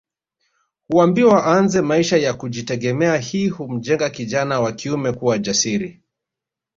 [0.87, 6.01] Huambiwa aanze maisha ya kujitegemea hii humjenga kijana wa kiume kuwa jasiri